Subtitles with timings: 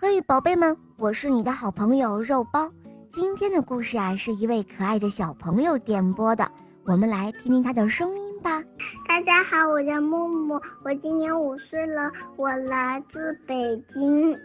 [0.00, 2.70] 嘿，宝贝们，我是你的好朋友肉包。
[3.10, 6.48] 今天的故事啊，是一位可爱的小朋友点播的，
[6.84, 8.62] 我们来听听他的声音吧。
[9.08, 13.54] 大家好，我叫木木，我今年五岁了，我来自北
[13.92, 14.38] 京。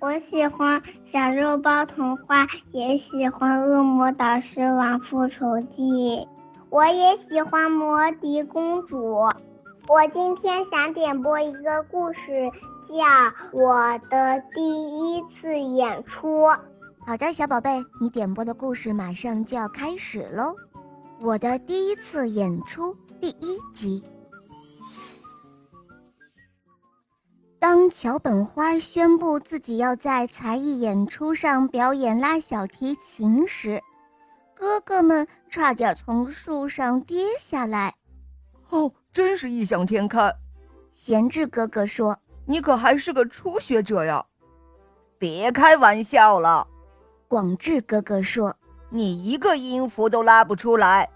[0.00, 0.80] 我喜欢
[1.12, 5.82] 小肉包童话，也喜欢《恶魔导师王复仇记》，
[6.70, 8.96] 我也喜欢魔笛公主。
[9.86, 12.50] 我今天想点播一个故事。
[12.88, 12.94] 叫
[13.52, 16.46] 我的第一次演出。
[17.06, 20.54] 好的，小宝贝，你点播的故事马上就要开始喽。
[21.20, 24.02] 我的第一次演出第一集。
[27.58, 33.82] 当桥本花宣布自己要在才艺演出上表演拉小提琴时，
[34.54, 37.94] 哥哥们差点从树上跌下来。
[38.68, 40.34] 哦，真是异想天开！
[40.92, 42.18] 贤治哥哥说。
[42.46, 44.24] 你可还是个初学者呀！
[45.18, 46.66] 别开玩笑了，
[47.26, 48.54] 广志哥哥说
[48.90, 51.08] ：“你一个音符都拉不出来，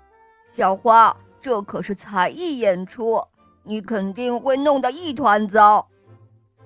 [0.47, 3.22] 小花，这可是才艺演出，
[3.62, 5.86] 你肯定会弄得一团糟。”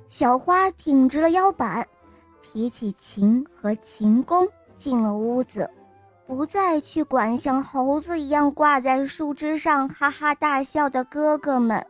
[0.08, 1.88] 小花挺直了腰板，
[2.40, 5.68] 提起琴和琴弓，进了屋子，
[6.26, 11.84] 不再去管像猴子一样挂在树枝上哈哈大笑的哥哥们。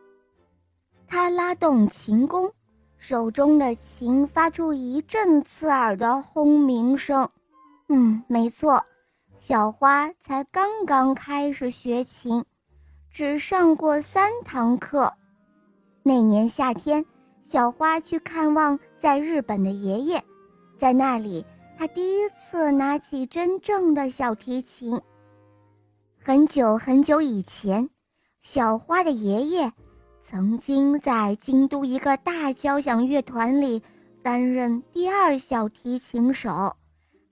[1.07, 2.51] 他拉动琴弓。
[3.03, 7.29] 手中的琴发出一阵刺耳的轰鸣声。
[7.89, 8.81] 嗯，没错，
[9.41, 12.45] 小花才刚刚开始学琴，
[13.11, 15.13] 只上过三堂课。
[16.05, 17.05] 那年夏天，
[17.43, 20.23] 小花去看望在日本的爷爷，
[20.79, 21.45] 在那里，
[21.77, 25.01] 她第一次拿起真正的小提琴。
[26.23, 27.91] 很久很久以前，
[28.43, 29.73] 小花的爷爷。
[30.25, 33.83] 曾经在京都一个大交响乐团里
[34.23, 36.77] 担任第二小提琴手，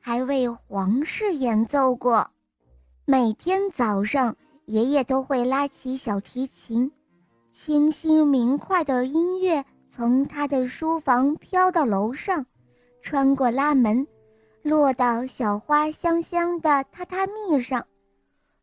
[0.00, 2.28] 还为皇室演奏过。
[3.04, 6.90] 每天早上，爷爷都会拉起小提琴，
[7.52, 12.44] 清新明快的音乐从他的书房飘到楼上，
[13.02, 14.04] 穿过拉门，
[14.62, 17.86] 落到小花香香的榻榻米上，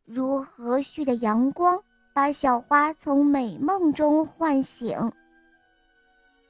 [0.04, 1.82] 如和煦的阳光。
[2.18, 5.12] 把小花从美梦中唤醒。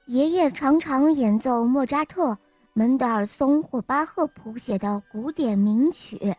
[0.06, 2.38] 爷爷常常演奏莫扎特、
[2.72, 6.34] 门德尔松或巴赫谱写的古典名曲，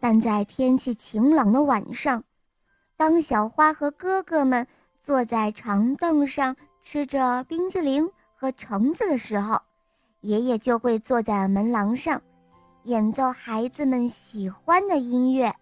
[0.00, 2.24] 但在天气晴朗的晚上，
[2.96, 4.66] 当小花和哥哥们
[5.00, 9.56] 坐在长凳上吃着冰淇淋和橙子的时候，
[10.22, 12.20] 爷爷就会坐在门廊上，
[12.82, 15.54] 演奏孩子们喜欢的音乐。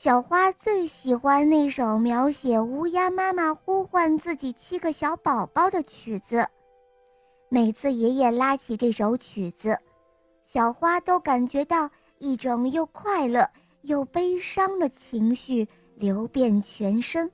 [0.00, 6.46] 小花最喜欢那首描写乌鸦妈妈呼唤自己七个小宝宝的曲子。
[7.48, 9.76] 每次爷爷拉起这首曲子，
[10.44, 13.50] 小花都感觉到一种又快乐
[13.82, 15.66] 又悲伤的情绪
[15.96, 17.28] 流遍全身，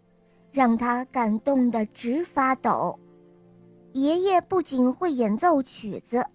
[0.50, 2.98] 让她感动得直发抖。
[3.92, 6.26] 爷爷不仅会演奏曲子，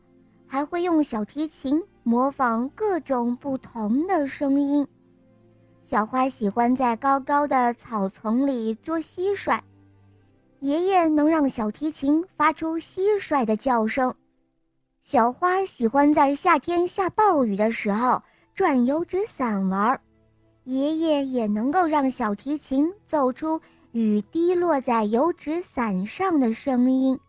[0.45, 4.87] 还会用小提琴模仿各种不同的声音。
[5.89, 9.59] 小花喜欢在高高的草丛里捉蟋蟀，
[10.59, 14.13] 爷爷能让小提琴发出蟋蟀的叫声。
[15.01, 18.21] 小花喜欢在夏天下暴雨的时候
[18.53, 19.99] 转油纸伞玩，
[20.65, 23.59] 爷爷也能够让小提琴奏出
[23.91, 27.19] 雨滴落在油纸伞上的声音。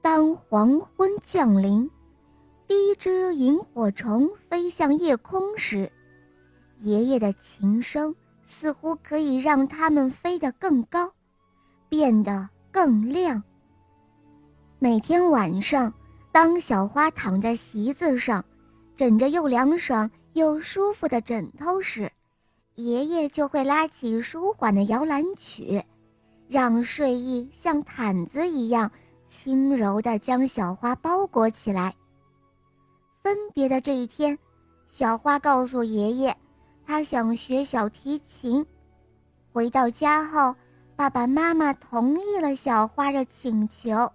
[0.00, 1.90] 当黄昏降临，
[2.66, 5.92] 第一只萤火虫飞向夜空时。
[6.82, 8.12] 爷爷的琴声
[8.44, 11.12] 似乎可以让它们飞得更高，
[11.88, 13.40] 变得更亮。
[14.80, 15.94] 每天晚上，
[16.32, 18.44] 当小花躺在席子上，
[18.96, 22.10] 枕着又凉爽又舒服的枕头时，
[22.74, 25.80] 爷爷就会拉起舒缓的摇篮曲，
[26.48, 28.90] 让睡意像毯子一样
[29.28, 31.94] 轻柔地将小花包裹起来。
[33.22, 34.36] 分别的这一天，
[34.88, 36.36] 小花告诉爷爷。
[36.86, 38.66] 他想学小提琴。
[39.52, 40.54] 回到家后，
[40.96, 44.10] 爸爸妈妈同意了小花的请求。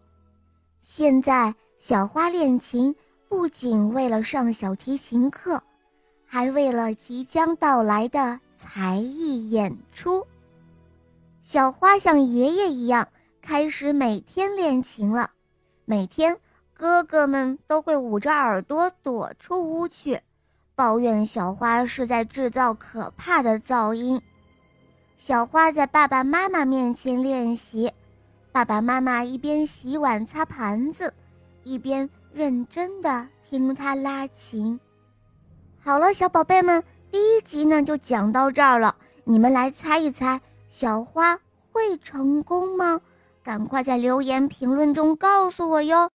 [0.82, 2.96] 现在，小花练琴
[3.30, 5.62] 不仅为了上小提琴课，
[6.26, 10.26] 还为了即将到来的才艺演出。
[11.44, 13.08] 小花像爷爷一样，
[13.42, 15.32] 开始每天练琴了。
[15.86, 16.38] 每天，
[16.74, 20.20] 哥哥们都会捂着耳朵躲出屋去。
[20.78, 24.22] 抱怨小花是在制造可怕的噪音。
[25.18, 27.92] 小花在爸爸妈妈面前练习，
[28.52, 31.12] 爸爸妈妈一边洗碗擦盘子，
[31.64, 34.80] 一边认真的听他拉琴。
[35.80, 38.96] 好了，小宝贝们，第一集呢就讲到这儿了。
[39.24, 40.40] 你们来猜一猜，
[40.70, 41.40] 小花
[41.72, 43.02] 会成功吗？
[43.42, 46.12] 赶快在留言评论中告诉我哟。